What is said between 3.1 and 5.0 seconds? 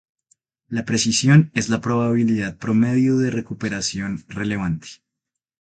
de recuperación relevante.